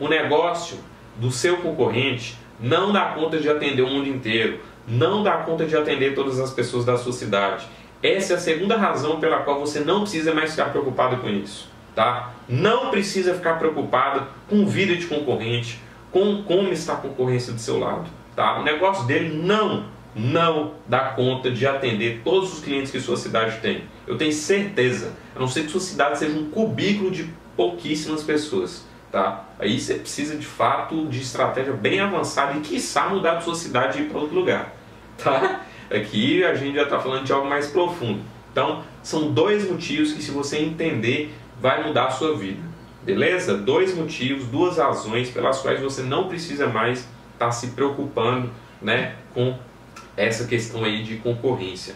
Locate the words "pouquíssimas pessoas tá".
27.56-29.44